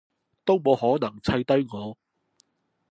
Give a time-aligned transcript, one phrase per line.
[0.45, 1.95] 都冇可能砌低我